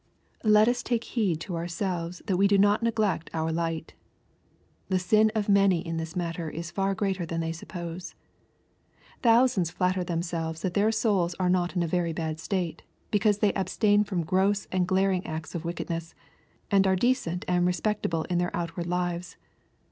Let 0.43 0.67
us 0.67 0.81
take 0.81 1.03
heed 1.03 1.39
to 1.41 1.55
ourselves 1.55 2.23
that 2.25 2.35
we 2.35 2.47
do 2.47 2.57
not 2.57 2.81
neglect 2.81 3.29
OUT 3.35 3.53
light. 3.53 3.93
The 4.89 4.97
sin 4.97 5.31
of 5.35 5.47
many 5.47 5.85
in 5.85 5.97
this 5.97 6.15
matter 6.15 6.49
is 6.49 6.71
far 6.71 6.95
greater 6.95 7.23
than 7.23 7.39
they 7.39 7.51
suppose. 7.51 8.15
Thousands 9.21 9.69
flatter 9.69 10.03
themselves 10.03 10.63
that 10.63 10.73
their 10.73 10.91
souls 10.91 11.35
are 11.35 11.51
not 11.51 11.75
in 11.75 11.83
a 11.83 11.87
very 11.87 12.13
bad 12.13 12.39
state, 12.39 12.81
because 13.11 13.37
they 13.37 13.53
abstain 13.53 14.03
from 14.03 14.23
gross 14.23 14.65
and 14.71 14.87
glaring 14.87 15.23
acts 15.23 15.53
of 15.53 15.65
wickedness, 15.65 16.15
and 16.71 16.87
are 16.87 16.95
decent 16.95 17.45
and 17.47 17.67
respectable 17.67 18.23
in 18.23 18.39
their 18.39 18.49
outward 18.57 18.87
lives. 18.87 19.37